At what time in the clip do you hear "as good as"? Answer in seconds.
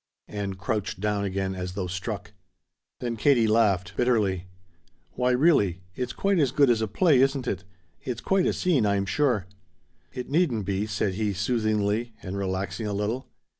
6.39-6.81